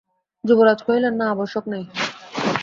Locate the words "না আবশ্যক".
1.13-1.65